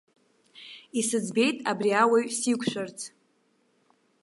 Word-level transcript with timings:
Исыӡбеит 0.99 1.57
абри 1.71 1.91
ауаҩ 2.01 2.27
сиқәшәарц. 2.37 2.99